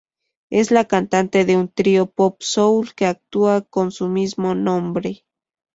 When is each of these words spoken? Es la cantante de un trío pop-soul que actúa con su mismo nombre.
Es 0.49 0.71
la 0.71 0.85
cantante 0.85 1.45
de 1.45 1.55
un 1.55 1.69
trío 1.71 2.07
pop-soul 2.07 2.95
que 2.95 3.05
actúa 3.05 3.61
con 3.61 3.91
su 3.91 4.09
mismo 4.09 4.55
nombre. 4.55 5.27